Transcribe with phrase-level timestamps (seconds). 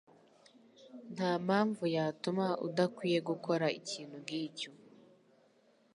[1.13, 4.71] Nta mpamvu yatuma udakwiye gukora ikintu nkicyo.